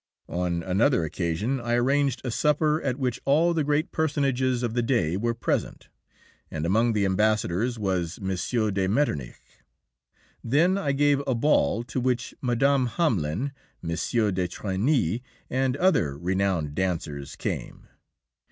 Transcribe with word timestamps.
On 0.29 0.63
another 0.63 1.03
occasion 1.03 1.59
I 1.59 1.75
arranged 1.75 2.21
a 2.25 2.31
supper 2.31 2.81
at 2.81 2.97
which 2.97 3.19
all 3.23 3.53
the 3.53 3.63
great 3.63 3.91
personages 3.91 4.63
of 4.63 4.73
the 4.73 4.81
day 4.81 5.15
were 5.15 5.35
present, 5.35 5.89
and 6.49 6.65
among 6.65 6.93
the 6.93 7.05
ambassadors 7.05 7.77
was 7.77 8.17
M. 8.19 8.35
de 8.73 8.87
Metternich. 8.87 9.39
Then 10.43 10.75
I 10.75 10.91
gave 10.91 11.21
a 11.27 11.35
ball, 11.35 11.83
to 11.83 11.99
which 11.99 12.33
Mme. 12.41 12.87
Hamelin, 12.87 13.51
M. 13.83 13.89
de 13.89 14.47
Trénis, 14.47 15.21
and 15.51 15.77
other 15.77 16.17
renowned 16.17 16.73
dancers 16.73 17.35
came. 17.35 17.87